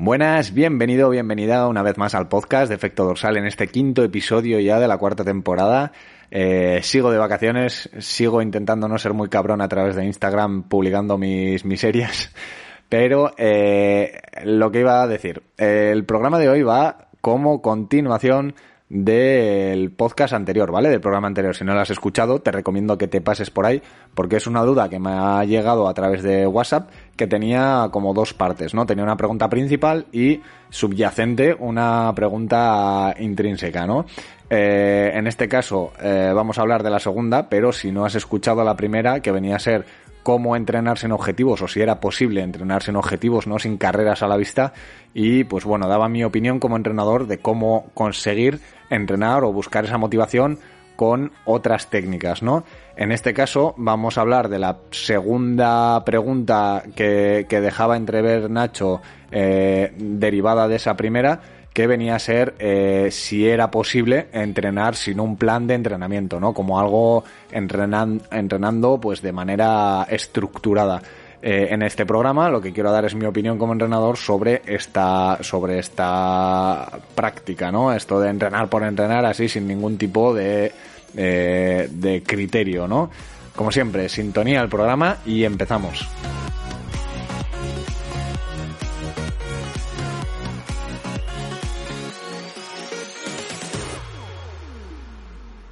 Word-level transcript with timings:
Buenas, 0.00 0.54
bienvenido, 0.54 1.10
bienvenida 1.10 1.66
una 1.66 1.82
vez 1.82 1.98
más 1.98 2.14
al 2.14 2.28
podcast 2.28 2.68
de 2.68 2.76
Efecto 2.76 3.04
Dorsal 3.04 3.36
en 3.36 3.46
este 3.46 3.66
quinto 3.66 4.04
episodio 4.04 4.60
ya 4.60 4.78
de 4.78 4.86
la 4.86 4.96
cuarta 4.96 5.24
temporada. 5.24 5.90
Eh, 6.30 6.78
sigo 6.84 7.10
de 7.10 7.18
vacaciones, 7.18 7.90
sigo 7.98 8.40
intentando 8.40 8.86
no 8.86 8.96
ser 8.98 9.12
muy 9.12 9.28
cabrón 9.28 9.60
a 9.60 9.66
través 9.66 9.96
de 9.96 10.04
Instagram 10.04 10.68
publicando 10.68 11.18
mis 11.18 11.64
miserias, 11.64 12.32
pero 12.88 13.32
eh, 13.38 14.20
lo 14.44 14.70
que 14.70 14.78
iba 14.78 15.02
a 15.02 15.08
decir, 15.08 15.42
el 15.56 16.04
programa 16.04 16.38
de 16.38 16.48
hoy 16.48 16.62
va 16.62 17.08
como 17.20 17.60
continuación 17.60 18.54
del 18.88 19.90
podcast 19.90 20.32
anterior, 20.32 20.70
¿vale? 20.70 20.88
Del 20.88 21.00
programa 21.00 21.28
anterior. 21.28 21.54
Si 21.54 21.64
no 21.64 21.74
lo 21.74 21.80
has 21.80 21.90
escuchado, 21.90 22.40
te 22.40 22.50
recomiendo 22.50 22.96
que 22.96 23.06
te 23.06 23.20
pases 23.20 23.50
por 23.50 23.66
ahí, 23.66 23.82
porque 24.14 24.36
es 24.36 24.46
una 24.46 24.62
duda 24.62 24.88
que 24.88 24.98
me 24.98 25.10
ha 25.10 25.44
llegado 25.44 25.88
a 25.88 25.94
través 25.94 26.22
de 26.22 26.46
WhatsApp, 26.46 26.90
que 27.16 27.26
tenía 27.26 27.88
como 27.92 28.14
dos 28.14 28.32
partes, 28.32 28.74
¿no? 28.74 28.86
Tenía 28.86 29.04
una 29.04 29.16
pregunta 29.16 29.48
principal 29.48 30.06
y 30.12 30.40
subyacente 30.70 31.54
una 31.58 32.12
pregunta 32.14 33.14
intrínseca, 33.18 33.86
¿no? 33.86 34.06
Eh, 34.50 35.10
en 35.12 35.26
este 35.26 35.46
caso 35.46 35.92
eh, 36.00 36.32
vamos 36.34 36.58
a 36.58 36.62
hablar 36.62 36.82
de 36.82 36.90
la 36.90 36.98
segunda, 36.98 37.50
pero 37.50 37.70
si 37.72 37.92
no 37.92 38.06
has 38.06 38.14
escuchado 38.14 38.64
la 38.64 38.76
primera, 38.76 39.20
que 39.20 39.30
venía 39.30 39.56
a 39.56 39.58
ser 39.58 39.84
cómo 40.28 40.56
entrenarse 40.56 41.06
en 41.06 41.12
objetivos 41.12 41.62
o 41.62 41.68
si 41.68 41.80
era 41.80 42.00
posible 42.00 42.42
entrenarse 42.42 42.90
en 42.90 42.96
objetivos, 42.96 43.46
no 43.46 43.58
sin 43.58 43.78
carreras 43.78 44.22
a 44.22 44.28
la 44.28 44.36
vista. 44.36 44.74
Y 45.14 45.44
pues 45.44 45.64
bueno, 45.64 45.88
daba 45.88 46.10
mi 46.10 46.22
opinión 46.22 46.60
como 46.60 46.76
entrenador 46.76 47.26
de 47.26 47.38
cómo 47.38 47.86
conseguir 47.94 48.60
entrenar 48.90 49.42
o 49.42 49.54
buscar 49.54 49.86
esa 49.86 49.96
motivación 49.96 50.58
con 50.96 51.32
otras 51.46 51.88
técnicas, 51.88 52.42
¿no? 52.42 52.64
En 52.94 53.10
este 53.10 53.32
caso 53.32 53.72
vamos 53.78 54.18
a 54.18 54.20
hablar 54.20 54.50
de 54.50 54.58
la 54.58 54.80
segunda 54.90 56.04
pregunta 56.04 56.82
que, 56.94 57.46
dejaba 57.48 57.96
entrever 57.96 58.50
Nacho 58.50 59.00
eh, 59.30 59.94
derivada 59.96 60.68
de 60.68 60.76
esa 60.76 60.94
primera, 60.94 61.40
que 61.78 61.86
venía 61.86 62.16
a 62.16 62.18
ser 62.18 62.56
eh, 62.58 63.06
si 63.12 63.46
era 63.46 63.70
posible 63.70 64.26
entrenar 64.32 64.96
sin 64.96 65.20
un 65.20 65.36
plan 65.36 65.68
de 65.68 65.74
entrenamiento, 65.74 66.40
¿no? 66.40 66.52
Como 66.52 66.80
algo 66.80 67.22
entrenando 67.52 69.00
pues 69.00 69.22
de 69.22 69.30
manera 69.30 70.04
estructurada. 70.10 71.00
Eh, 71.40 71.68
en 71.70 71.82
este 71.82 72.04
programa 72.04 72.50
lo 72.50 72.60
que 72.60 72.72
quiero 72.72 72.90
dar 72.90 73.04
es 73.04 73.14
mi 73.14 73.26
opinión 73.26 73.58
como 73.58 73.74
entrenador 73.74 74.16
sobre 74.16 74.62
esta 74.66 75.38
sobre 75.40 75.78
esta 75.78 76.98
práctica, 77.14 77.70
¿no? 77.70 77.92
Esto 77.92 78.18
de 78.18 78.30
entrenar 78.30 78.68
por 78.68 78.82
entrenar 78.82 79.24
así 79.24 79.48
sin 79.48 79.68
ningún 79.68 79.98
tipo 79.98 80.34
de, 80.34 80.72
eh, 81.16 81.88
de 81.92 82.24
criterio, 82.24 82.88
¿no? 82.88 83.08
Como 83.54 83.70
siempre, 83.70 84.08
sintonía 84.08 84.60
al 84.60 84.68
programa 84.68 85.18
y 85.24 85.44
empezamos. 85.44 86.08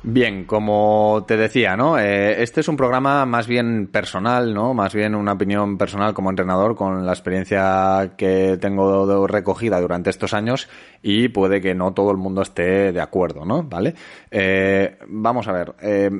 Bien, 0.08 0.44
como 0.44 1.24
te 1.26 1.36
decía, 1.36 1.76
¿no? 1.76 1.98
Eh, 1.98 2.40
este 2.40 2.60
es 2.60 2.68
un 2.68 2.76
programa 2.76 3.26
más 3.26 3.48
bien 3.48 3.88
personal, 3.88 4.54
¿no? 4.54 4.72
Más 4.72 4.94
bien 4.94 5.16
una 5.16 5.32
opinión 5.32 5.76
personal 5.76 6.14
como 6.14 6.30
entrenador 6.30 6.76
con 6.76 7.04
la 7.04 7.10
experiencia 7.10 8.12
que 8.16 8.56
tengo 8.60 9.26
recogida 9.26 9.80
durante 9.80 10.10
estos 10.10 10.32
años 10.32 10.68
y 11.02 11.26
puede 11.30 11.60
que 11.60 11.74
no 11.74 11.92
todo 11.92 12.12
el 12.12 12.18
mundo 12.18 12.42
esté 12.42 12.92
de 12.92 13.00
acuerdo, 13.00 13.44
¿no? 13.44 13.64
¿Vale? 13.64 13.96
Eh, 14.30 14.96
vamos 15.08 15.48
a 15.48 15.52
ver. 15.52 15.74
Eh, 15.82 16.10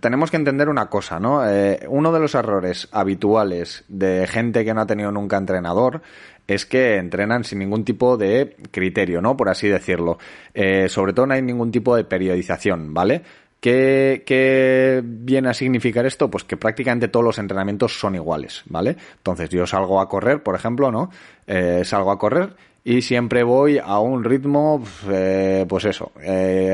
tenemos 0.00 0.30
que 0.30 0.36
entender 0.36 0.68
una 0.68 0.86
cosa, 0.86 1.18
¿no? 1.18 1.42
uno 1.88 2.12
de 2.12 2.20
los 2.20 2.34
errores 2.34 2.88
habituales 2.92 3.84
de 3.88 4.26
gente 4.26 4.64
que 4.64 4.74
no 4.74 4.82
ha 4.82 4.86
tenido 4.86 5.10
nunca 5.10 5.36
entrenador 5.36 6.02
es 6.50 6.66
que 6.66 6.96
entrenan 6.96 7.44
sin 7.44 7.60
ningún 7.60 7.84
tipo 7.84 8.16
de 8.16 8.56
criterio, 8.72 9.22
¿no? 9.22 9.36
Por 9.36 9.48
así 9.48 9.68
decirlo. 9.68 10.18
Eh, 10.52 10.88
sobre 10.88 11.12
todo 11.12 11.26
no 11.26 11.34
hay 11.34 11.42
ningún 11.42 11.70
tipo 11.70 11.94
de 11.94 12.02
periodización, 12.02 12.92
¿vale? 12.92 13.22
¿Qué, 13.60 15.00
viene 15.04 15.50
a 15.50 15.54
significar 15.54 16.06
esto? 16.06 16.28
Pues 16.28 16.42
que 16.42 16.56
prácticamente 16.56 17.06
todos 17.06 17.24
los 17.24 17.38
entrenamientos 17.38 18.00
son 18.00 18.16
iguales, 18.16 18.62
¿vale? 18.66 18.96
Entonces 19.18 19.48
yo 19.50 19.64
salgo 19.64 20.00
a 20.00 20.08
correr, 20.08 20.42
por 20.42 20.56
ejemplo, 20.56 20.90
¿no? 20.90 21.10
Eh, 21.46 21.82
salgo 21.84 22.10
a 22.10 22.18
correr 22.18 22.56
y 22.84 23.02
siempre 23.02 23.42
voy 23.42 23.78
a 23.78 23.98
un 23.98 24.24
ritmo, 24.24 24.82
eh, 25.10 25.66
pues 25.68 25.84
eso, 25.84 26.12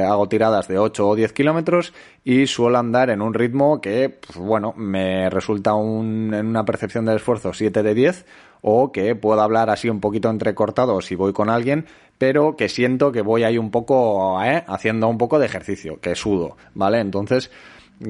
hago 0.07 0.29
tiradas 0.29 0.69
de 0.69 0.79
8 0.79 1.09
o 1.09 1.17
10 1.17 1.33
kilómetros 1.33 1.93
y 2.25 2.47
suelo 2.47 2.79
andar 2.79 3.11
en 3.11 3.23
un 3.23 3.35
ritmo 3.35 3.81
que, 3.81 4.09
pues 4.09 4.39
bueno, 4.39 4.73
me 4.77 5.29
resulta 5.31 5.75
un, 5.75 6.33
en 6.33 6.47
una 6.47 6.65
percepción 6.65 7.05
del 7.07 7.17
esfuerzo 7.17 7.53
7 7.53 7.83
de 7.83 7.95
10 7.95 8.27
o 8.63 8.93
que 8.93 9.15
puedo 9.15 9.41
hablar 9.41 9.71
así 9.71 9.89
un 9.89 10.01
poquito 10.01 10.31
entrecortado 10.31 11.01
si 11.01 11.15
voy 11.15 11.33
con 11.33 11.51
alguien, 11.51 11.87
pero 12.19 12.57
que 12.57 12.69
siento 12.69 13.13
que 13.13 13.23
voy 13.23 13.45
ahí 13.45 13.59
un 13.59 13.71
poco 13.71 14.43
¿eh? 14.43 14.65
haciendo 14.67 15.09
un 15.09 15.19
poco 15.19 15.39
de 15.39 15.47
ejercicio, 15.47 16.01
que 16.01 16.15
sudo, 16.15 16.57
¿vale? 16.75 17.01
Entonces, 17.01 17.51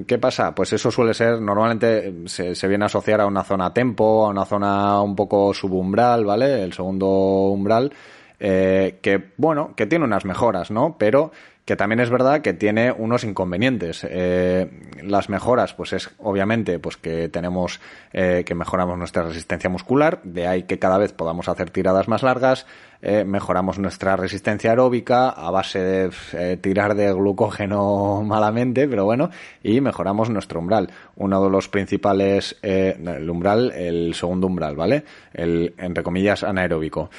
¿qué 0.06 0.18
pasa? 0.18 0.54
Pues 0.54 0.72
eso 0.72 0.90
suele 0.90 1.14
ser, 1.14 1.40
normalmente 1.40 2.12
se, 2.26 2.54
se 2.54 2.68
viene 2.68 2.84
a 2.84 2.86
asociar 2.86 3.20
a 3.20 3.26
una 3.26 3.44
zona 3.44 3.72
tempo, 3.72 4.26
a 4.26 4.30
una 4.30 4.44
zona 4.44 5.00
un 5.00 5.14
poco 5.14 5.52
subumbral, 5.54 6.24
¿vale? 6.24 6.62
El 6.62 6.72
segundo 6.72 7.06
umbral, 7.06 7.92
eh, 8.38 8.98
que, 9.00 9.32
bueno, 9.36 9.74
que 9.76 9.86
tiene 9.86 10.04
unas 10.04 10.24
mejoras, 10.24 10.70
¿no? 10.70 10.96
Pero 10.98 11.32
que 11.66 11.74
también 11.74 11.98
es 11.98 12.10
verdad 12.10 12.42
que 12.42 12.54
tiene 12.54 12.92
unos 12.92 13.24
inconvenientes. 13.24 14.06
Eh, 14.08 14.70
las 15.02 15.28
mejoras, 15.28 15.74
pues 15.74 15.92
es 15.92 16.10
obviamente 16.18 16.78
pues 16.78 16.96
que 16.96 17.28
tenemos 17.28 17.80
eh, 18.12 18.44
que 18.46 18.54
mejoramos 18.54 18.96
nuestra 18.96 19.24
resistencia 19.24 19.68
muscular, 19.68 20.20
de 20.22 20.46
ahí 20.46 20.62
que 20.62 20.78
cada 20.78 20.96
vez 20.96 21.12
podamos 21.12 21.48
hacer 21.48 21.70
tiradas 21.70 22.06
más 22.06 22.22
largas, 22.22 22.66
eh, 23.02 23.24
mejoramos 23.24 23.80
nuestra 23.80 24.14
resistencia 24.14 24.70
aeróbica 24.70 25.28
a 25.28 25.50
base 25.50 25.80
de 25.80 26.56
tirar 26.58 26.94
de 26.94 27.12
glucógeno 27.12 28.22
malamente, 28.24 28.86
pero 28.86 29.04
bueno, 29.04 29.30
y 29.60 29.80
mejoramos 29.80 30.30
nuestro 30.30 30.60
umbral. 30.60 30.88
Uno 31.16 31.42
de 31.42 31.50
los 31.50 31.68
principales, 31.68 32.56
el 32.62 33.28
umbral, 33.28 33.72
el 33.72 34.14
segundo 34.14 34.46
umbral, 34.46 34.76
¿vale? 34.76 35.02
El, 35.34 35.74
entre 35.78 36.04
comillas, 36.04 36.44
anaeróbico. 36.44 37.10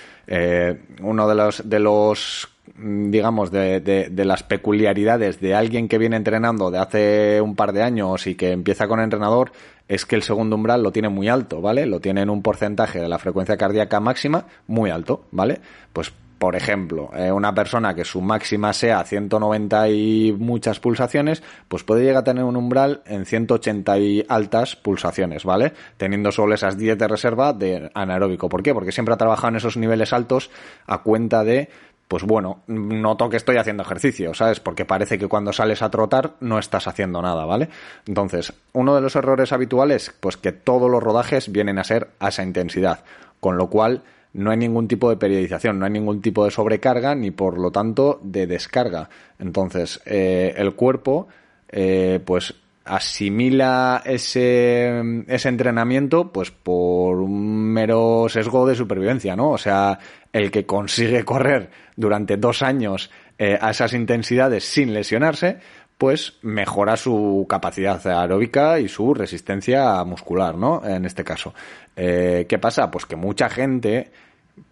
uno 1.02 1.28
de 1.28 1.36
los, 1.36 1.70
de 1.70 1.80
los 1.80 2.57
digamos, 2.76 3.52
de, 3.52 3.80
de, 3.80 4.26
las 4.26 4.44
peculiaridades 4.44 5.40
de 5.40 5.56
alguien 5.56 5.88
que 5.88 5.98
viene 5.98 6.16
entrenando 6.16 6.72
de 6.72 6.78
hace 6.80 7.42
un 7.42 7.56
par 7.56 7.74
de 7.74 7.84
años 7.84 8.28
y 8.28 8.36
que 8.36 8.52
empieza 8.52 8.88
con 8.88 9.00
entrenador 9.00 9.52
es 9.88 10.06
que 10.06 10.16
el 10.16 10.24
segundo 10.24 10.56
umbral 10.56 10.84
lo 10.84 10.92
tiene 10.92 11.10
muy 11.10 11.30
alto, 11.30 11.62
¿vale? 11.62 11.86
Lo 11.86 12.00
tiene 12.00 12.22
en 12.22 12.30
un 12.30 12.42
porcentaje 12.42 13.00
de 13.00 13.08
la 13.08 13.20
frecuencia 13.20 13.58
cardíaca 13.58 14.00
máxima 14.00 14.46
muy 14.68 14.90
alto, 14.90 15.26
¿vale? 15.32 15.62
Pues 15.94 16.12
por 16.38 16.56
ejemplo, 16.56 17.10
eh, 17.16 17.32
una 17.32 17.54
persona 17.56 17.96
que 17.96 18.06
su 18.06 18.22
máxima 18.22 18.72
sea 18.72 19.04
190 19.04 19.90
y 19.90 20.36
muchas 20.38 20.80
pulsaciones, 20.80 21.42
pues 21.68 21.84
puede 21.84 22.04
llegar 22.04 22.18
a 22.18 22.24
tener 22.24 22.44
un 22.44 22.56
umbral 22.56 23.02
en 23.08 23.26
180 23.26 23.98
y 23.98 24.26
altas 24.30 24.76
pulsaciones, 24.76 25.46
¿vale? 25.46 25.74
Teniendo 25.98 26.32
solo 26.32 26.54
esas 26.54 26.78
10 26.78 26.98
de 26.98 27.08
reserva 27.08 27.54
de 27.54 27.90
anaeróbico. 27.96 28.50
¿Por 28.50 28.62
qué? 28.62 28.74
Porque 28.74 28.92
siempre 28.92 29.16
ha 29.16 29.18
trabajado 29.18 29.50
en 29.50 29.56
esos 29.56 29.78
niveles 29.78 30.14
altos 30.14 30.52
a 30.86 31.00
cuenta 31.00 31.44
de 31.44 31.70
pues 32.08 32.24
bueno, 32.24 32.62
noto 32.68 33.30
que 33.30 33.38
estoy 33.38 33.58
haciendo 33.58 33.84
ejercicio, 33.84 34.34
¿sabes? 34.34 34.60
Porque 34.60 34.86
parece 34.86 35.20
que 35.20 35.28
cuando 35.28 35.52
sales 35.52 35.82
a 35.82 35.90
trotar 35.90 36.36
no 36.40 36.58
estás 36.58 36.88
haciendo 36.88 37.22
nada, 37.22 37.46
¿vale? 37.46 37.70
Entonces, 38.06 38.54
uno 38.74 38.96
de 38.96 39.02
los 39.02 39.16
errores 39.16 39.52
habituales, 39.52 40.14
pues 40.20 40.38
que 40.38 40.54
todos 40.54 40.90
los 40.90 41.04
rodajes 41.04 41.52
vienen 41.52 41.80
a 41.80 41.84
ser 41.84 42.10
a 42.20 42.30
esa 42.30 42.44
intensidad, 42.44 43.04
con 43.40 43.58
lo 43.58 43.70
cual 43.70 44.04
no 44.34 44.52
hay 44.52 44.58
ningún 44.58 44.88
tipo 44.88 45.10
de 45.10 45.18
periodización, 45.18 45.80
no 45.80 45.86
hay 45.86 45.92
ningún 45.92 46.22
tipo 46.22 46.46
de 46.46 46.52
sobrecarga 46.52 47.16
ni 47.16 47.32
por 47.32 47.58
lo 47.58 47.72
tanto 47.72 48.20
de 48.24 48.48
descarga. 48.48 49.10
Entonces, 49.40 50.02
eh, 50.06 50.54
el 50.58 50.76
cuerpo, 50.76 51.28
eh, 51.70 52.22
pues 52.24 52.56
asimila 52.88 54.02
ese, 54.06 55.24
ese 55.28 55.50
entrenamiento 55.50 56.32
pues 56.32 56.52
por 56.52 57.18
un 57.18 57.74
mero 57.74 58.28
sesgo 58.30 58.66
de 58.68 58.76
supervivencia, 58.76 59.36
¿no? 59.36 59.52
O 59.52 59.58
sea, 59.58 60.00
el 60.34 60.52
que 60.52 60.66
consigue 60.66 61.24
correr 61.24 61.70
durante 61.96 62.38
dos 62.38 62.62
años 62.62 63.12
eh, 63.38 63.58
a 63.60 63.72
esas 63.72 63.94
intensidades 63.94 64.64
sin 64.64 64.94
lesionarse, 64.94 65.60
pues 65.98 66.38
mejora 66.42 66.96
su 66.96 67.46
capacidad 67.50 68.06
aeróbica 68.06 68.80
y 68.80 68.88
su 68.88 69.14
resistencia 69.14 70.04
muscular, 70.04 70.56
¿no? 70.56 70.82
En 70.86 71.06
este 71.06 71.24
caso. 71.24 71.54
Eh, 71.96 72.46
¿Qué 72.48 72.60
pasa? 72.60 72.92
Pues 72.92 73.06
que 73.06 73.16
mucha 73.16 73.50
gente 73.50 74.12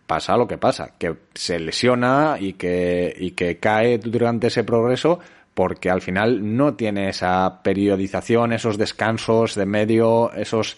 pasa 0.06 0.38
lo 0.38 0.48
que 0.48 0.58
pasa, 0.58 0.94
que 0.98 1.16
se 1.34 1.60
lesiona 1.60 2.38
y 2.40 2.54
que, 2.54 3.14
y 3.18 3.32
que 3.32 3.58
cae 3.58 3.98
durante 3.98 4.48
ese 4.48 4.64
progreso 4.64 5.20
porque 5.56 5.90
al 5.90 6.02
final 6.02 6.56
no 6.56 6.76
tiene 6.76 7.10
esa 7.10 7.64
periodización, 7.64 8.54
esos 8.54 8.78
descansos 8.78 9.56
de 9.56 9.66
medio, 9.66 10.32
esos, 10.34 10.78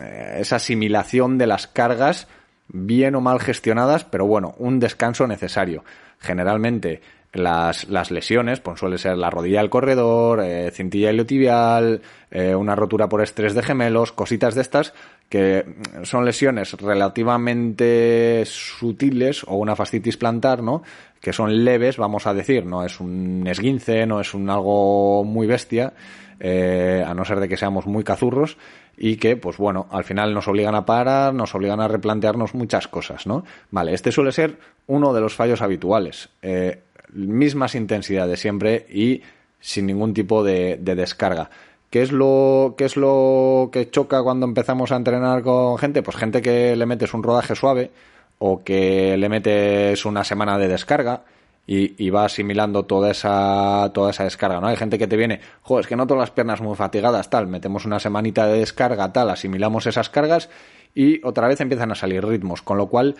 eh, 0.00 0.38
esa 0.40 0.56
asimilación 0.56 1.38
de 1.38 1.46
las 1.46 1.68
cargas 1.68 2.26
bien 2.68 3.14
o 3.14 3.20
mal 3.20 3.38
gestionadas, 3.38 4.04
pero 4.04 4.26
bueno, 4.26 4.54
un 4.58 4.80
descanso 4.80 5.26
necesario. 5.26 5.84
Generalmente 6.18 7.02
las, 7.32 7.88
las 7.88 8.10
lesiones, 8.10 8.60
pues 8.60 8.80
suele 8.80 8.96
ser 8.96 9.18
la 9.18 9.28
rodilla 9.28 9.60
del 9.60 9.70
corredor, 9.70 10.42
eh, 10.42 10.70
cintilla 10.72 11.10
iliotibial, 11.10 12.00
eh, 12.30 12.54
una 12.54 12.74
rotura 12.74 13.08
por 13.08 13.22
estrés 13.22 13.54
de 13.54 13.62
gemelos, 13.62 14.12
cositas 14.12 14.54
de 14.54 14.62
estas, 14.62 14.94
que 15.28 15.64
son 16.04 16.24
lesiones 16.24 16.72
relativamente 16.74 18.44
sutiles 18.46 19.44
o 19.44 19.56
una 19.56 19.76
fascitis 19.76 20.16
plantar, 20.16 20.62
¿no? 20.62 20.82
Que 21.20 21.32
son 21.32 21.64
leves, 21.64 21.96
vamos 21.96 22.26
a 22.26 22.34
decir, 22.34 22.64
no 22.64 22.84
es 22.84 23.00
un 23.00 23.44
esguince, 23.46 24.06
no 24.06 24.20
es 24.20 24.34
un 24.34 24.48
algo 24.48 25.24
muy 25.24 25.46
bestia, 25.46 25.94
eh, 26.38 27.04
a 27.06 27.14
no 27.14 27.24
ser 27.24 27.40
de 27.40 27.48
que 27.48 27.56
seamos 27.56 27.86
muy 27.86 28.04
cazurros 28.04 28.56
y 28.96 29.16
que, 29.16 29.36
pues 29.36 29.56
bueno, 29.56 29.88
al 29.90 30.04
final 30.04 30.32
nos 30.32 30.48
obligan 30.48 30.74
a 30.74 30.86
parar, 30.86 31.34
nos 31.34 31.54
obligan 31.54 31.80
a 31.80 31.88
replantearnos 31.88 32.54
muchas 32.54 32.88
cosas, 32.88 33.26
¿no? 33.26 33.44
Vale, 33.70 33.94
este 33.94 34.12
suele 34.12 34.32
ser 34.32 34.58
uno 34.86 35.12
de 35.12 35.20
los 35.20 35.34
fallos 35.34 35.60
habituales. 35.60 36.28
Eh, 36.42 36.82
mismas 37.12 37.74
intensidades 37.74 38.40
siempre 38.40 38.86
y 38.88 39.22
sin 39.60 39.86
ningún 39.86 40.14
tipo 40.14 40.44
de, 40.44 40.78
descarga. 40.80 41.50
¿Qué 41.90 42.02
es, 42.02 42.12
lo, 42.12 42.74
¿Qué 42.76 42.84
es 42.84 42.96
lo 42.96 43.70
que 43.72 43.90
choca 43.90 44.22
cuando 44.22 44.46
empezamos 44.46 44.92
a 44.92 44.96
entrenar 44.96 45.42
con 45.42 45.78
gente? 45.78 46.02
Pues 46.02 46.16
gente 46.16 46.42
que 46.42 46.76
le 46.76 46.86
metes 46.86 47.14
un 47.14 47.22
rodaje 47.22 47.54
suave 47.54 47.90
o 48.38 48.62
que 48.62 49.16
le 49.16 49.28
metes 49.28 50.04
una 50.04 50.24
semana 50.24 50.58
de 50.58 50.68
descarga 50.68 51.22
y, 51.66 52.10
va 52.10 52.24
asimilando 52.24 52.84
toda 52.84 53.10
esa, 53.10 53.90
toda 53.92 54.10
esa 54.10 54.24
descarga, 54.24 54.60
¿no? 54.60 54.68
Hay 54.68 54.76
gente 54.76 54.98
que 54.98 55.08
te 55.08 55.16
viene, 55.16 55.40
joder, 55.62 55.84
es 55.84 55.88
que 55.88 55.96
noto 55.96 56.14
las 56.14 56.30
piernas 56.30 56.60
muy 56.60 56.76
fatigadas, 56.76 57.28
tal, 57.28 57.48
metemos 57.48 57.84
una 57.84 57.98
semanita 57.98 58.46
de 58.46 58.60
descarga, 58.60 59.12
tal, 59.12 59.30
asimilamos 59.30 59.86
esas 59.86 60.08
cargas 60.08 60.48
y 60.94 61.24
otra 61.26 61.48
vez 61.48 61.60
empiezan 61.60 61.90
a 61.90 61.96
salir 61.96 62.24
ritmos, 62.24 62.62
con 62.62 62.78
lo 62.78 62.86
cual 62.86 63.16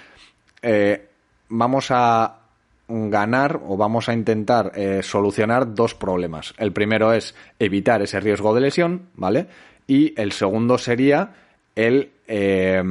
eh, 0.63 1.09
vamos 1.49 1.89
a, 1.91 2.46
ganar 2.89 3.61
o 3.67 3.77
vamos 3.77 4.09
a 4.09 4.13
intentar 4.13 4.73
eh, 4.75 5.01
solucionar 5.03 5.75
dos 5.75 5.95
problemas. 5.95 6.55
El 6.59 6.73
primero 6.73 7.13
es 7.13 7.35
evitar 7.59 8.03
ese 8.03 8.21
riesgo 8.21 8.55
de 8.55 8.61
lesión, 8.61 9.09
¿vale? 9.15 9.47
Y 9.87 10.21
el 10.21 10.33
segundo 10.33 10.79
sería 10.79 11.35
el 11.75 12.11
eh, 12.27 12.83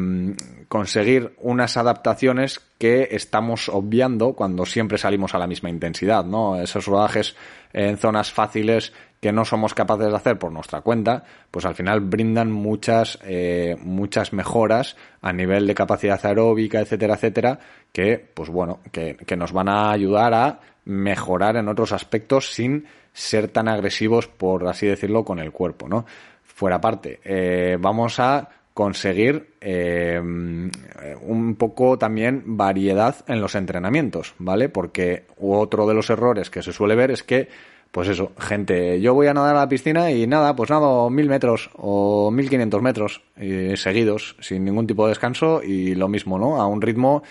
conseguir 0.75 1.33
unas 1.38 1.77
adaptaciones 1.77 2.60
que 2.77 3.07
estamos 3.12 3.69
obviando 3.69 4.33
cuando 4.33 4.66
siempre 4.66 4.98
salimos 4.98 5.33
a 5.33 5.39
la 5.39 5.48
misma 5.48 5.69
intensidad, 5.69 6.25
¿no? 6.25 6.62
Esos 6.62 6.86
rodajes 6.86 7.38
en 7.72 7.95
zonas 7.95 8.33
fáciles 8.33 8.92
que 9.22 9.31
no 9.31 9.45
somos 9.45 9.74
capaces 9.74 10.10
de 10.10 10.16
hacer 10.18 10.38
por 10.38 10.51
nuestra 10.51 10.81
cuenta, 10.81 11.24
pues 11.50 11.63
al 11.63 11.75
final 11.75 12.01
brindan 12.01 12.51
muchas, 12.51 13.18
eh, 13.24 13.77
muchas 13.80 14.33
mejoras 14.33 14.98
a 15.22 15.31
nivel 15.31 15.66
de 15.66 15.75
capacidad 15.75 16.19
aeróbica, 16.25 16.81
etcétera, 16.81 17.13
etcétera, 17.13 17.60
que, 17.94 18.18
pues 18.33 18.50
bueno, 18.50 18.81
que, 18.92 19.16
nos 19.38 19.54
van 19.54 19.69
a 19.69 19.92
ayudar 19.92 20.33
a 20.33 20.60
mejorar 20.83 21.56
en 21.56 21.69
otros 21.69 21.94
aspectos 21.94 22.51
sin 22.51 22.86
ser 23.13 23.48
tan 23.48 23.69
agresivos, 23.69 24.27
por 24.27 24.68
así 24.68 24.88
decirlo, 24.88 25.24
con 25.24 25.39
el 25.39 25.54
cuerpo, 25.54 25.88
¿no? 25.88 26.06
Fuera 26.44 26.81
parte, 26.81 27.22
eh, 27.24 27.77
vamos 27.80 28.19
a 28.19 28.50
conseguir 28.75 29.56
eh, 29.62 30.19
un 30.19 31.56
poco 31.57 31.98
también 31.98 32.44
variedad 32.45 33.16
en 33.27 33.39
los 33.39 33.56
entrenamientos, 33.56 34.36
¿vale? 34.38 34.68
Porque 34.68 35.24
otro 35.39 35.88
de 35.88 35.94
los 35.94 36.10
errores 36.10 36.50
que 36.50 36.62
se 36.62 36.74
suele 36.74 36.94
ver 36.94 37.10
es 37.10 37.24
que 37.24 37.48
pues 37.92 38.10
eso, 38.10 38.33
gente, 38.38 39.00
yo 39.00 39.13
voy 39.13 39.27
a 39.27 39.33
nadar 39.33 39.56
a 39.56 39.60
la 39.60 39.69
piscina 39.69 40.12
y 40.12 40.27
nada, 40.27 40.54
pues 40.57 40.69
nado 40.69 41.10
mil 41.10 41.30
metros 41.30 41.69
o 41.77 42.30
mil 42.30 42.50
quinientos 42.50 42.81
metros 42.81 43.22
eh, 43.38 43.75
seguidos, 43.77 44.36
sin 44.42 44.66
ningún 44.66 44.86
tipo 44.86 45.06
de 45.06 45.12
descanso 45.12 45.63
y 45.63 45.95
lo 45.95 46.10
mismo, 46.10 46.38
¿no? 46.38 46.60
A 46.60 46.68
un 46.68 46.81
ritmo, 46.81 47.24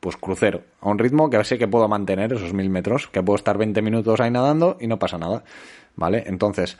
pues 0.00 0.16
crucero, 0.16 0.62
a 0.80 0.88
un 0.88 0.98
ritmo 0.98 1.30
que 1.30 1.44
sé 1.44 1.58
que 1.58 1.68
puedo 1.68 1.86
mantener 1.86 2.32
esos 2.32 2.52
mil 2.52 2.70
metros, 2.70 3.06
que 3.06 3.22
puedo 3.22 3.36
estar 3.36 3.56
20 3.56 3.80
minutos 3.82 4.18
ahí 4.18 4.32
nadando 4.32 4.76
y 4.80 4.88
no 4.88 4.98
pasa 4.98 5.16
nada, 5.16 5.44
¿vale? 5.94 6.24
Entonces, 6.26 6.76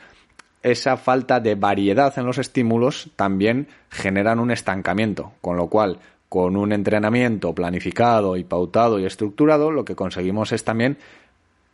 esa 0.63 0.97
falta 0.97 1.39
de 1.39 1.55
variedad 1.55 2.17
en 2.17 2.25
los 2.25 2.37
estímulos 2.37 3.09
también 3.15 3.67
generan 3.89 4.39
un 4.39 4.51
estancamiento, 4.51 5.33
con 5.41 5.57
lo 5.57 5.67
cual, 5.67 5.99
con 6.27 6.57
un 6.57 6.73
entrenamiento 6.73 7.53
planificado 7.53 8.37
y 8.37 8.43
pautado 8.43 8.99
y 8.99 9.05
estructurado, 9.05 9.71
lo 9.71 9.85
que 9.85 9.95
conseguimos 9.95 10.51
es 10.51 10.63
también 10.63 10.97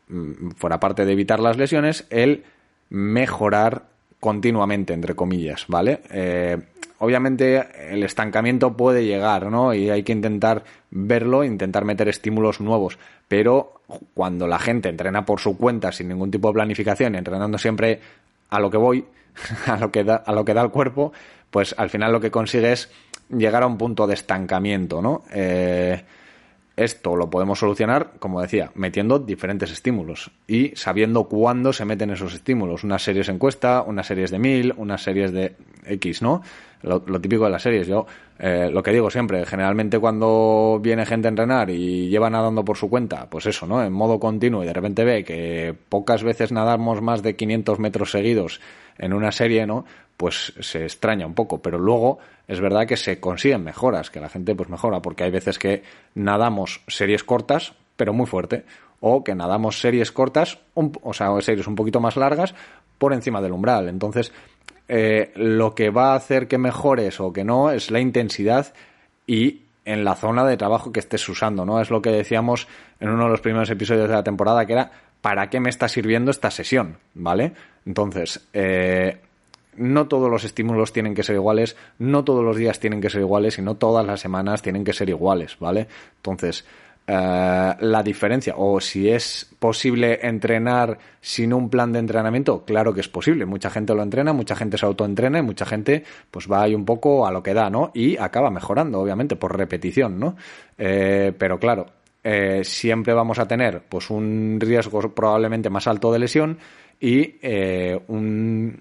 Mm, 0.08 0.52
fuera 0.52 0.80
parte 0.80 1.06
de 1.06 1.14
evitar 1.14 1.40
las 1.40 1.58
lesiones, 1.58 2.06
el 2.10 2.44
mejorar 2.90 3.84
continuamente, 4.20 4.94
entre 4.94 5.16
comillas, 5.16 5.66
¿vale? 5.68 6.02
Eh, 6.12 6.58
obviamente 7.00 7.64
el 7.92 8.04
estancamiento 8.04 8.78
puede 8.78 9.06
llegar, 9.06 9.50
¿no? 9.50 9.74
Y 9.74 9.90
hay 9.90 10.04
que 10.04 10.12
intentar 10.12 10.64
verlo, 10.92 11.44
intentar 11.44 11.86
meter 11.86 12.08
estímulos 12.08 12.62
nuevos, 12.62 13.00
pero 13.28 13.82
cuando 14.14 14.48
la 14.48 14.60
gente 14.60 14.90
entrena 14.90 15.26
por 15.26 15.40
su 15.40 15.58
cuenta, 15.58 15.92
sin 15.92 16.10
ningún 16.10 16.32
tipo 16.32 16.50
de 16.50 16.54
planificación, 16.54 17.16
entrenando 17.16 17.58
siempre 17.58 18.00
a 18.56 18.60
lo 18.60 18.70
que 18.70 18.78
voy, 18.78 19.06
a 19.68 19.78
lo 19.78 19.92
que 19.92 20.04
da, 20.04 20.16
a 20.16 20.34
lo 20.34 20.46
que 20.46 20.54
da 20.54 20.62
el 20.62 20.70
cuerpo, 20.70 21.14
pues 21.50 21.76
al 21.78 21.90
final 21.90 22.12
lo 22.12 22.20
que 22.20 22.32
consigue 22.32 22.72
es 22.72 22.90
llegar 23.30 23.64
a 23.64 23.68
un 23.68 23.78
punto 23.78 24.08
de 24.08 24.14
estancamiento, 24.14 25.02
¿no? 25.02 25.24
Eh, 25.32 26.04
esto 26.78 27.16
lo 27.16 27.30
podemos 27.30 27.60
solucionar, 27.60 28.12
como 28.20 28.42
decía, 28.42 28.72
metiendo 28.76 29.20
diferentes 29.20 29.72
estímulos 29.72 30.32
y 30.48 30.74
sabiendo 30.76 31.26
cuándo 31.26 31.72
se 31.72 31.86
meten 31.86 32.10
esos 32.10 32.34
estímulos. 32.34 32.84
Unas 32.84 33.04
series 33.04 33.30
en 33.30 33.38
cuesta, 33.38 33.82
unas 33.82 34.08
series 34.08 34.32
de 34.32 34.40
mil, 34.40 34.74
unas 34.76 35.02
series 35.02 35.32
de 35.32 35.56
X, 35.86 36.22
¿no? 36.22 36.42
Lo, 36.82 37.02
típico 37.20 37.46
de 37.46 37.50
las 37.50 37.64
series. 37.64 37.88
Yo 37.88 38.06
eh, 38.38 38.70
lo 38.72 38.84
que 38.84 38.92
digo 38.92 39.10
siempre, 39.10 39.46
generalmente 39.46 39.98
cuando 39.98 40.80
viene 40.84 41.06
gente 41.06 41.28
a 41.28 41.30
entrenar 41.30 41.70
y 41.70 42.10
lleva 42.10 42.30
nadando 42.30 42.64
por 42.64 42.78
su 42.78 42.90
cuenta, 42.90 43.28
pues 43.30 43.46
eso, 43.48 43.66
¿no? 43.66 43.84
En 43.84 43.92
modo 43.92 44.20
continuo 44.20 44.62
y 44.62 44.68
de 44.68 44.74
repente 44.74 45.04
ve 45.04 45.24
que 45.24 45.74
pocas 45.90 46.24
veces 46.24 46.52
nadamos 46.52 47.02
más 47.02 47.24
de 47.24 47.36
500 47.36 47.80
metros 47.80 48.12
seguidos 48.12 48.60
en 48.98 49.14
una 49.14 49.32
serie, 49.32 49.66
¿no? 49.66 49.86
Pues 50.18 50.54
se 50.60 50.84
extraña 50.84 51.26
un 51.26 51.34
poco, 51.34 51.62
pero 51.62 51.78
luego 51.78 52.20
es 52.48 52.62
verdad 52.62 52.88
que 52.88 52.98
se 52.98 53.20
consiguen 53.20 53.64
mejoras, 53.64 54.10
que 54.10 54.20
la 54.20 54.30
gente 54.30 54.56
pues 54.56 54.70
mejora, 54.70 55.02
porque 55.02 55.24
hay 55.24 55.32
veces 55.32 55.60
que 55.60 55.84
nadamos 56.14 56.82
series 56.88 57.24
cortas, 57.24 57.74
pero 57.98 58.14
muy 58.14 58.26
fuerte, 58.26 58.66
o 59.00 59.24
que 59.24 59.36
nadamos 59.36 59.80
series 59.80 60.12
cortas, 60.12 60.60
o 60.74 61.14
sea, 61.14 61.30
series 61.42 61.68
un 61.68 61.76
poquito 61.76 62.00
más 62.00 62.16
largas, 62.16 62.56
por 62.98 63.14
encima 63.14 63.42
del 63.42 63.52
umbral. 63.52 63.90
Entonces, 63.90 64.32
eh, 64.88 65.32
lo 65.36 65.76
que 65.76 65.90
va 65.90 66.14
a 66.14 66.16
hacer 66.16 66.48
que 66.48 66.58
mejores 66.58 67.20
o 67.20 67.34
que 67.34 67.44
no 67.44 67.72
es 67.72 67.92
la 67.92 68.00
intensidad 68.00 68.74
y 69.28 69.62
en 69.84 70.04
la 70.04 70.16
zona 70.16 70.46
de 70.46 70.58
trabajo 70.58 70.92
que 70.92 71.00
estés 71.00 71.28
usando, 71.30 71.66
¿no? 71.66 71.82
Es 71.82 71.90
lo 71.90 72.02
que 72.02 72.10
decíamos 72.10 72.68
en 73.00 73.10
uno 73.10 73.26
de 73.26 73.30
los 73.30 73.42
primeros 73.42 73.70
episodios 73.70 74.10
de 74.10 74.16
la 74.16 74.24
temporada, 74.24 74.66
que 74.66 74.74
era 74.74 74.92
¿para 75.22 75.50
qué 75.50 75.60
me 75.60 75.70
está 75.70 75.88
sirviendo 75.88 76.32
esta 76.32 76.52
sesión? 76.52 76.98
¿Vale? 77.14 77.54
Entonces, 77.86 78.48
eh, 78.54 79.18
no 79.78 80.08
todos 80.08 80.30
los 80.30 80.44
estímulos 80.44 80.94
tienen 80.94 81.14
que 81.14 81.24
ser 81.24 81.36
iguales, 81.36 81.76
no 82.00 82.24
todos 82.24 82.44
los 82.44 82.58
días 82.58 82.80
tienen 82.80 83.02
que 83.02 83.10
ser 83.10 83.22
iguales 83.22 83.58
y 83.58 83.62
no 83.62 83.76
todas 83.76 84.06
las 84.06 84.20
semanas 84.22 84.62
tienen 84.62 84.84
que 84.84 84.94
ser 84.94 85.10
iguales, 85.10 85.58
¿vale? 85.60 85.88
Entonces, 86.18 86.66
eh, 87.08 87.74
la 87.80 88.02
diferencia, 88.02 88.56
o 88.58 88.80
si 88.82 89.10
es 89.10 89.48
posible 89.60 90.20
entrenar 90.24 90.98
sin 91.22 91.54
un 91.54 91.70
plan 91.70 91.94
de 91.94 92.00
entrenamiento, 92.00 92.66
claro 92.66 92.94
que 92.94 93.02
es 93.02 93.10
posible. 93.10 93.46
Mucha 93.46 93.70
gente 93.70 93.94
lo 93.94 94.02
entrena, 94.02 94.34
mucha 94.34 94.56
gente 94.56 94.78
se 94.78 94.86
autoentrena 94.86 95.40
y 95.40 95.44
mucha 95.44 95.66
gente 95.66 96.04
pues 96.32 96.52
va 96.52 96.64
ahí 96.64 96.74
un 96.74 96.86
poco 96.86 97.28
a 97.28 97.32
lo 97.32 97.44
que 97.44 97.54
da, 97.54 97.70
¿no? 97.70 97.92
Y 97.94 98.18
acaba 98.18 98.50
mejorando, 98.50 99.00
obviamente, 99.00 99.36
por 99.36 99.56
repetición, 99.56 100.20
¿no? 100.20 100.36
Eh, 100.78 101.32
pero 101.38 101.60
claro, 101.60 101.86
eh, 102.24 102.64
siempre 102.64 103.14
vamos 103.14 103.38
a 103.38 103.48
tener 103.48 103.84
pues 103.88 104.10
un 104.10 104.58
riesgo 104.60 105.14
probablemente 105.14 105.70
más 105.70 105.86
alto 105.86 106.12
de 106.12 106.18
lesión 106.18 106.58
y 107.00 107.36
eh, 107.42 108.00
un, 108.08 108.80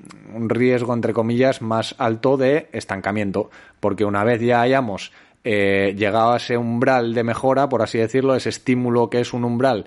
riesgo, 0.48 0.94
entre 0.94 1.12
comillas, 1.12 1.62
más 1.62 1.94
alto 1.98 2.36
de 2.36 2.68
estancamiento, 2.72 3.50
porque 3.80 4.04
una 4.04 4.24
vez 4.24 4.40
ya 4.40 4.60
hayamos 4.60 5.12
eh, 5.42 5.94
llegado 5.96 6.32
a 6.32 6.36
ese 6.36 6.56
umbral 6.56 7.14
de 7.14 7.24
mejora, 7.24 7.68
por 7.68 7.82
así 7.82 7.98
decirlo, 7.98 8.34
ese 8.34 8.48
estímulo 8.48 9.10
que 9.10 9.20
es 9.20 9.32
un 9.32 9.44
umbral 9.44 9.86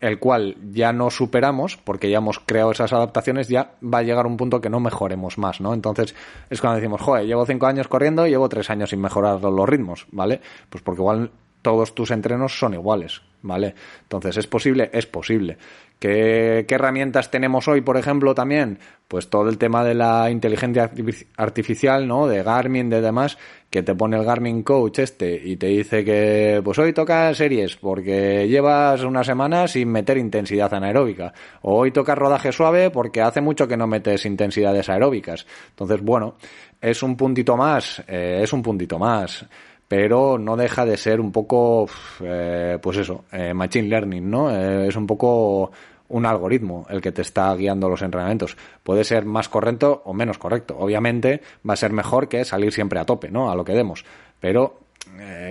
el 0.00 0.18
cual 0.18 0.56
ya 0.70 0.92
no 0.92 1.10
superamos 1.10 1.76
porque 1.76 2.10
ya 2.10 2.18
hemos 2.18 2.38
creado 2.38 2.70
esas 2.70 2.92
adaptaciones, 2.92 3.48
ya 3.48 3.72
va 3.82 3.98
a 3.98 4.02
llegar 4.02 4.26
un 4.26 4.36
punto 4.36 4.60
que 4.60 4.70
no 4.70 4.80
mejoremos 4.80 5.38
más, 5.38 5.60
¿no? 5.60 5.74
Entonces 5.74 6.14
es 6.50 6.60
cuando 6.60 6.76
decimos, 6.76 7.00
joder, 7.00 7.26
llevo 7.26 7.46
cinco 7.46 7.66
años 7.66 7.88
corriendo 7.88 8.26
y 8.26 8.30
llevo 8.30 8.48
tres 8.48 8.70
años 8.70 8.90
sin 8.90 9.00
mejorar 9.00 9.42
los 9.42 9.68
ritmos, 9.68 10.06
¿vale? 10.12 10.40
Pues 10.68 10.82
porque 10.82 11.00
igual 11.00 11.30
todos 11.62 11.94
tus 11.94 12.10
entrenos 12.10 12.58
son 12.58 12.74
iguales, 12.74 13.22
¿vale? 13.42 13.74
Entonces, 14.02 14.36
¿es 14.36 14.46
posible? 14.46 14.90
Es 14.92 15.06
posible. 15.06 15.58
¿Qué, 15.98 16.64
herramientas 16.68 17.28
tenemos 17.28 17.66
hoy, 17.66 17.80
por 17.80 17.96
ejemplo, 17.96 18.32
también? 18.32 18.78
Pues 19.08 19.28
todo 19.28 19.48
el 19.48 19.58
tema 19.58 19.82
de 19.82 19.94
la 19.94 20.30
inteligencia 20.30 20.92
artificial, 21.36 22.06
¿no? 22.06 22.28
De 22.28 22.44
Garmin, 22.44 22.88
de 22.88 23.00
demás, 23.00 23.36
que 23.68 23.82
te 23.82 23.96
pone 23.96 24.16
el 24.16 24.24
Garmin 24.24 24.62
Coach 24.62 25.00
este 25.00 25.34
y 25.34 25.56
te 25.56 25.66
dice 25.66 26.04
que, 26.04 26.60
pues 26.62 26.78
hoy 26.78 26.92
toca 26.92 27.34
series 27.34 27.76
porque 27.76 28.46
llevas 28.46 29.02
una 29.02 29.24
semana 29.24 29.66
sin 29.66 29.90
meter 29.90 30.18
intensidad 30.18 30.72
anaeróbica. 30.72 31.32
O 31.62 31.78
hoy 31.80 31.90
toca 31.90 32.14
rodaje 32.14 32.52
suave 32.52 32.90
porque 32.90 33.20
hace 33.20 33.40
mucho 33.40 33.66
que 33.66 33.76
no 33.76 33.88
metes 33.88 34.24
intensidades 34.24 34.88
aeróbicas. 34.88 35.46
Entonces, 35.70 36.00
bueno, 36.00 36.36
es 36.80 37.02
un 37.02 37.16
puntito 37.16 37.56
más, 37.56 38.04
eh, 38.06 38.40
es 38.44 38.52
un 38.52 38.62
puntito 38.62 39.00
más 39.00 39.44
pero 39.88 40.38
no 40.38 40.56
deja 40.56 40.84
de 40.84 40.98
ser 40.98 41.18
un 41.18 41.32
poco, 41.32 41.88
eh, 42.20 42.78
pues 42.80 42.98
eso, 42.98 43.24
eh, 43.32 43.54
machine 43.54 43.88
learning, 43.88 44.30
¿no? 44.30 44.54
Eh, 44.54 44.86
es 44.86 44.96
un 44.96 45.06
poco 45.06 45.72
un 46.10 46.26
algoritmo 46.26 46.86
el 46.90 47.00
que 47.00 47.10
te 47.10 47.22
está 47.22 47.54
guiando 47.54 47.88
los 47.88 48.02
entrenamientos. 48.02 48.56
Puede 48.82 49.02
ser 49.02 49.24
más 49.24 49.48
correcto 49.48 50.02
o 50.04 50.12
menos 50.12 50.36
correcto. 50.36 50.76
Obviamente 50.78 51.40
va 51.68 51.72
a 51.72 51.76
ser 51.76 51.92
mejor 51.92 52.28
que 52.28 52.44
salir 52.44 52.72
siempre 52.72 53.00
a 53.00 53.06
tope, 53.06 53.30
¿no? 53.30 53.50
A 53.50 53.56
lo 53.56 53.64
que 53.64 53.72
demos. 53.72 54.04
Pero 54.40 54.80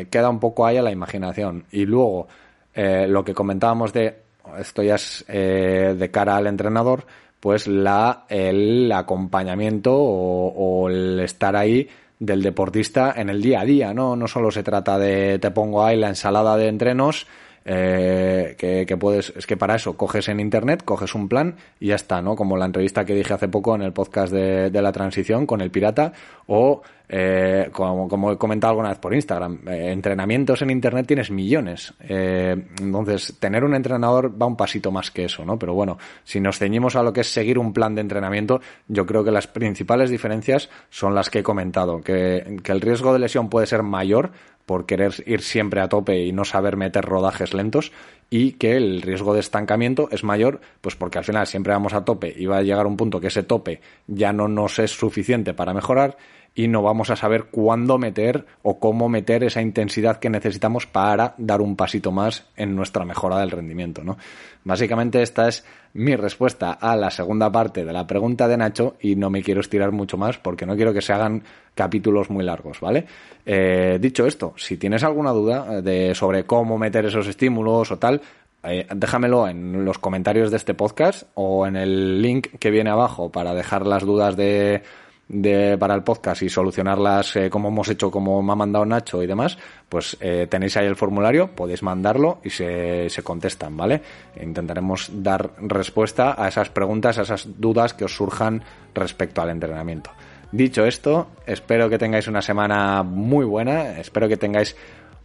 queda 0.09 0.29
un 0.29 0.39
poco 0.39 0.65
ahí 0.65 0.77
a 0.77 0.81
la 0.81 0.91
imaginación. 0.91 1.65
Y 1.71 1.85
luego, 1.85 2.27
lo 2.75 3.23
que 3.23 3.33
comentábamos 3.35 3.93
de, 3.93 4.17
esto 4.59 4.81
ya 4.81 4.95
es 4.95 5.25
de 5.27 6.09
cara 6.11 6.37
al 6.37 6.47
entrenador, 6.47 7.05
pues 7.39 7.67
la, 7.67 8.25
el 8.29 8.91
acompañamiento 8.91 9.93
o, 9.93 10.47
o 10.47 10.89
el 10.89 11.19
estar 11.19 11.55
ahí 11.55 11.87
del 12.19 12.41
deportista 12.41 13.13
en 13.15 13.29
el 13.29 13.41
día 13.41 13.61
a 13.61 13.65
día, 13.65 13.93
¿no? 13.93 14.15
No 14.15 14.27
solo 14.27 14.51
se 14.51 14.63
trata 14.63 14.97
de 14.97 15.39
te 15.39 15.51
pongo 15.51 15.83
ahí 15.83 15.97
la 15.97 16.09
ensalada 16.09 16.57
de 16.57 16.67
entrenos, 16.67 17.27
eh, 17.69 18.55
que, 18.57 18.97
puedes, 18.97 19.33
es 19.35 19.45
que 19.45 19.57
para 19.57 19.75
eso 19.75 19.97
coges 19.97 20.29
en 20.29 20.39
internet, 20.39 20.83
coges 20.85 21.13
un 21.13 21.27
plan 21.27 21.57
y 21.79 21.87
ya 21.87 21.95
está, 21.95 22.21
¿no? 22.21 22.35
Como 22.35 22.55
la 22.55 22.65
entrevista 22.65 23.03
que 23.03 23.13
dije 23.13 23.33
hace 23.33 23.49
poco 23.49 23.75
en 23.75 23.81
el 23.81 23.91
podcast 23.91 24.31
de, 24.31 24.69
de 24.69 24.81
la 24.81 24.93
transición 24.93 25.45
con 25.45 25.59
el 25.59 25.69
pirata, 25.69 26.13
o 26.47 26.81
eh, 27.09 27.69
como, 27.71 28.09
como, 28.09 28.33
he 28.33 28.37
comentado 28.37 28.71
alguna 28.71 28.89
vez 28.89 28.97
por 28.99 29.13
Instagram, 29.13 29.59
eh, 29.67 29.91
entrenamientos 29.91 30.61
en 30.61 30.69
Internet 30.69 31.07
tienes 31.07 31.31
millones. 31.31 31.93
Eh, 32.01 32.55
entonces, 32.81 33.35
tener 33.39 33.63
un 33.63 33.75
entrenador 33.75 34.41
va 34.41 34.45
un 34.45 34.57
pasito 34.57 34.91
más 34.91 35.11
que 35.11 35.25
eso, 35.25 35.45
¿no? 35.45 35.57
Pero 35.57 35.73
bueno, 35.73 35.97
si 36.23 36.41
nos 36.41 36.57
ceñimos 36.57 36.95
a 36.95 37.03
lo 37.03 37.13
que 37.13 37.21
es 37.21 37.31
seguir 37.31 37.59
un 37.59 37.71
plan 37.71 37.95
de 37.95 38.01
entrenamiento, 38.01 38.59
yo 38.87 39.05
creo 39.05 39.23
que 39.23 39.31
las 39.31 39.47
principales 39.47 40.09
diferencias 40.09 40.69
son 40.89 41.15
las 41.15 41.29
que 41.29 41.39
he 41.39 41.43
comentado, 41.43 42.01
que, 42.01 42.57
que 42.61 42.71
el 42.71 42.81
riesgo 42.81 43.13
de 43.13 43.19
lesión 43.19 43.49
puede 43.49 43.67
ser 43.67 43.83
mayor 43.83 44.31
por 44.67 44.85
querer 44.85 45.23
ir 45.25 45.41
siempre 45.41 45.79
a 45.79 45.87
tope 45.87 46.25
y 46.25 46.33
no 46.33 46.43
saber 46.43 46.75
meter 46.75 47.05
rodajes 47.05 47.53
lentos 47.53 47.93
y 48.29 48.51
que 48.51 48.75
el 48.75 49.01
riesgo 49.01 49.33
de 49.33 49.39
estancamiento 49.39 50.09
es 50.11 50.25
mayor, 50.25 50.59
pues 50.81 50.97
porque 50.97 51.17
al 51.17 51.23
final 51.23 51.47
siempre 51.47 51.71
vamos 51.71 51.93
a 51.93 52.03
tope 52.03 52.33
y 52.37 52.47
va 52.47 52.57
a 52.57 52.63
llegar 52.63 52.85
un 52.85 52.97
punto 52.97 53.21
que 53.21 53.27
ese 53.27 53.43
tope 53.43 53.79
ya 54.07 54.33
no 54.33 54.49
nos 54.49 54.77
es 54.79 54.91
suficiente 54.91 55.53
para 55.53 55.73
mejorar 55.73 56.17
y 56.57 56.67
no 56.67 56.81
vamos 56.81 57.11
a 57.11 57.15
saber 57.15 57.45
cuándo 57.51 57.99
meter 57.99 58.47
o 58.63 58.79
cómo 58.79 59.09
meter 59.09 59.43
esa 59.43 59.61
intensidad 59.61 60.17
que 60.17 60.31
necesitamos 60.31 60.87
para 60.87 61.35
dar 61.37 61.61
un 61.61 61.75
pasito 61.75 62.11
más 62.11 62.47
en 62.55 62.75
nuestra 62.75 63.05
mejora 63.05 63.37
del 63.37 63.51
rendimiento, 63.51 64.03
¿no? 64.03 64.17
Básicamente 64.63 65.21
esta 65.21 65.47
es 65.47 65.63
mi 65.93 66.15
respuesta 66.15 66.71
a 66.71 66.95
la 66.95 67.11
segunda 67.11 67.51
parte 67.51 67.85
de 67.85 67.93
la 67.93 68.07
pregunta 68.07 68.47
de 68.47 68.57
Nacho 68.57 68.95
y 68.99 69.15
no 69.15 69.29
me 69.29 69.43
quiero 69.43 69.61
estirar 69.61 69.91
mucho 69.91 70.17
más 70.17 70.39
porque 70.39 70.65
no 70.65 70.75
quiero 70.75 70.93
que 70.93 71.01
se 71.03 71.13
hagan 71.13 71.43
capítulos 71.75 72.31
muy 72.31 72.43
largos, 72.43 72.79
¿vale? 72.79 73.05
Eh, 73.45 73.99
dicho 74.01 74.25
esto, 74.25 74.55
si 74.57 74.77
tienes 74.77 75.03
alguna 75.03 75.33
duda 75.33 75.83
de 75.83 76.15
sobre 76.15 76.45
cómo 76.45 76.79
meter 76.79 77.05
esos 77.05 77.27
estímulos 77.27 77.91
o 77.91 77.99
tal, 77.99 78.19
eh, 78.63 78.87
déjamelo 78.95 79.47
en 79.47 79.85
los 79.85 79.99
comentarios 79.99 80.49
de 80.49 80.57
este 80.57 80.73
podcast 80.73 81.29
o 81.35 81.67
en 81.67 81.75
el 81.75 82.19
link 82.19 82.47
que 82.59 82.71
viene 82.71 82.89
abajo 82.89 83.31
para 83.31 83.53
dejar 83.53 83.85
las 83.85 84.03
dudas 84.03 84.35
de 84.35 84.81
de, 85.29 85.77
para 85.77 85.93
el 85.93 86.03
podcast 86.03 86.41
y 86.41 86.49
solucionarlas 86.49 87.35
eh, 87.35 87.49
como 87.49 87.69
hemos 87.69 87.89
hecho, 87.89 88.09
como 88.09 88.41
me 88.41 88.53
ha 88.53 88.55
mandado 88.55 88.85
Nacho 88.85 89.21
y 89.21 89.27
demás, 89.27 89.57
pues 89.89 90.17
eh, 90.19 90.47
tenéis 90.49 90.77
ahí 90.77 90.85
el 90.85 90.95
formulario, 90.95 91.51
podéis 91.51 91.83
mandarlo 91.83 92.39
y 92.43 92.49
se, 92.49 93.09
se 93.09 93.23
contestan, 93.23 93.75
¿vale? 93.75 94.01
Intentaremos 94.41 95.09
dar 95.11 95.51
respuesta 95.61 96.35
a 96.37 96.47
esas 96.47 96.69
preguntas, 96.69 97.17
a 97.17 97.23
esas 97.23 97.59
dudas 97.59 97.93
que 97.93 98.05
os 98.05 98.15
surjan 98.15 98.63
respecto 98.93 99.41
al 99.41 99.49
entrenamiento. 99.49 100.11
Dicho 100.51 100.85
esto, 100.85 101.27
espero 101.45 101.89
que 101.89 101.97
tengáis 101.97 102.27
una 102.27 102.41
semana 102.41 103.03
muy 103.03 103.43
buena, 103.43 103.99
espero 103.99 104.29
que 104.29 104.37
tengáis 104.37 104.77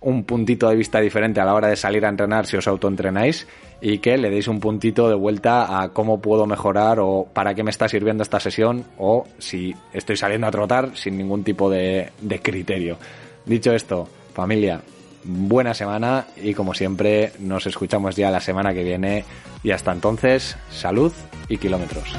un 0.02 0.24
puntito 0.24 0.68
de 0.68 0.76
vista 0.76 1.00
diferente 1.00 1.40
a 1.40 1.44
la 1.44 1.54
hora 1.54 1.68
de 1.68 1.76
salir 1.76 2.04
a 2.04 2.08
entrenar 2.08 2.46
si 2.46 2.56
os 2.56 2.66
autoentrenáis 2.66 3.46
y 3.80 3.98
que 3.98 4.16
le 4.16 4.30
deis 4.30 4.48
un 4.48 4.60
puntito 4.60 5.08
de 5.08 5.14
vuelta 5.14 5.82
a 5.82 5.88
cómo 5.90 6.20
puedo 6.20 6.46
mejorar 6.46 6.98
o 7.00 7.26
para 7.32 7.54
qué 7.54 7.62
me 7.62 7.70
está 7.70 7.88
sirviendo 7.88 8.22
esta 8.22 8.40
sesión 8.40 8.84
o 8.98 9.26
si 9.38 9.74
estoy 9.92 10.16
saliendo 10.16 10.46
a 10.46 10.50
trotar 10.50 10.96
sin 10.96 11.16
ningún 11.16 11.44
tipo 11.44 11.70
de, 11.70 12.10
de 12.20 12.38
criterio. 12.40 12.98
Dicho 13.44 13.72
esto, 13.72 14.08
familia, 14.34 14.80
buena 15.24 15.74
semana 15.74 16.26
y 16.36 16.54
como 16.54 16.74
siempre 16.74 17.32
nos 17.38 17.66
escuchamos 17.66 18.16
ya 18.16 18.30
la 18.30 18.40
semana 18.40 18.74
que 18.74 18.84
viene 18.84 19.24
y 19.62 19.70
hasta 19.70 19.92
entonces, 19.92 20.56
salud 20.70 21.12
y 21.48 21.58
kilómetros. 21.58 22.16